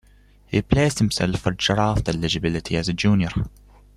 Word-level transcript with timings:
He 0.47 0.63
placed 0.63 0.97
himself 0.97 1.41
for 1.41 1.51
draft 1.51 2.09
eligibility 2.09 2.75
as 2.75 2.89
a 2.89 2.93
junior. 2.93 3.29